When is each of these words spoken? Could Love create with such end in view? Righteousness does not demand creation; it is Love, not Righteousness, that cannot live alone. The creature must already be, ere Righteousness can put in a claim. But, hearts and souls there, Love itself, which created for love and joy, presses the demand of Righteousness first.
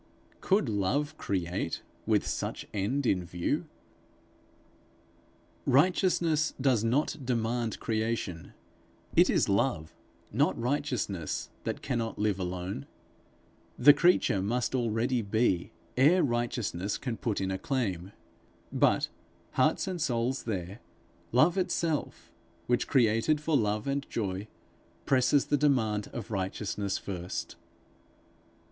Could 0.39 0.67
Love 0.67 1.15
create 1.19 1.83
with 2.07 2.25
such 2.25 2.65
end 2.73 3.05
in 3.05 3.23
view? 3.23 3.67
Righteousness 5.67 6.55
does 6.59 6.83
not 6.83 7.17
demand 7.23 7.79
creation; 7.79 8.53
it 9.15 9.29
is 9.29 9.47
Love, 9.47 9.93
not 10.31 10.59
Righteousness, 10.59 11.51
that 11.65 11.83
cannot 11.83 12.17
live 12.17 12.39
alone. 12.39 12.87
The 13.77 13.93
creature 13.93 14.41
must 14.41 14.73
already 14.73 15.21
be, 15.21 15.71
ere 15.95 16.23
Righteousness 16.23 16.97
can 16.97 17.15
put 17.15 17.39
in 17.39 17.51
a 17.51 17.59
claim. 17.59 18.11
But, 18.73 19.07
hearts 19.51 19.87
and 19.87 20.01
souls 20.01 20.45
there, 20.45 20.79
Love 21.31 21.59
itself, 21.59 22.31
which 22.65 22.87
created 22.87 23.39
for 23.39 23.55
love 23.55 23.85
and 23.85 24.09
joy, 24.09 24.47
presses 25.05 25.45
the 25.45 25.57
demand 25.57 26.07
of 26.07 26.31
Righteousness 26.31 26.97
first. 26.97 27.55